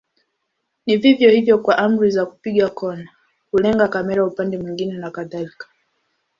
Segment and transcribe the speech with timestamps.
[0.85, 3.09] Ni vivyo hivyo kwa amri za kupiga kona,
[3.51, 5.67] kulenga kamera upande mwingine na kadhalika.